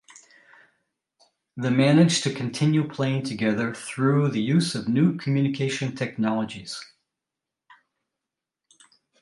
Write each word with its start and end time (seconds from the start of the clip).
The 1.55 1.69
manage 1.69 2.21
to 2.21 2.33
continue 2.33 2.87
playing 2.89 3.21
together 3.25 3.71
through 3.71 4.29
the 4.29 4.41
use 4.41 4.73
of 4.73 4.85
the 4.85 4.91
new 4.91 5.15
communication 5.15 5.95
technologies. 5.95 6.83